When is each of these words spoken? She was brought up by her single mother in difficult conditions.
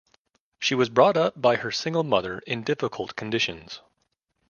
She 0.59 0.73
was 0.73 0.89
brought 0.89 1.15
up 1.15 1.39
by 1.39 1.57
her 1.57 1.71
single 1.71 2.03
mother 2.03 2.39
in 2.47 2.63
difficult 2.63 3.15
conditions. 3.15 3.81